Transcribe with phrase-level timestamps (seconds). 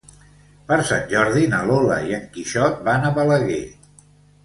[0.71, 3.65] Per Sant Jordi na Lola i en Quixot van a Balaguer.